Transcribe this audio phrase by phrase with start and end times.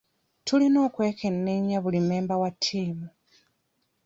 [0.45, 3.07] Tulina okwekenneenya buli mmemba wa ttiimu.